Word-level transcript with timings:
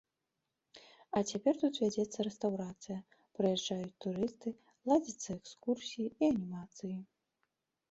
А 1.19 1.21
цяпер 1.31 1.53
тут 1.63 1.73
вядзецца 1.83 2.25
рэстаўрацыя, 2.29 2.97
прыязджаюць 3.41 3.97
турысты, 4.07 4.55
ладзяцца 4.91 5.29
экскурсіі 5.39 6.07
і 6.21 6.33
анімацыі. 6.33 6.93